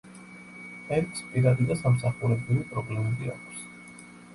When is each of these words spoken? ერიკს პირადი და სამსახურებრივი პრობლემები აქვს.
ერიკს 0.97 1.21
პირადი 1.35 1.69
და 1.73 1.79
სამსახურებრივი 1.85 2.69
პრობლემები 2.75 3.35
აქვს. 3.41 3.67